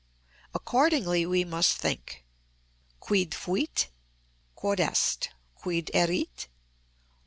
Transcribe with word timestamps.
Accordingly, 0.55 1.27
we 1.27 1.43
must 1.43 1.77
think:—Quid 1.77 3.35
fuit?—Quod 3.35 4.79
est. 4.79 5.29
_Quid 5.61 5.91
erit? 5.93 6.47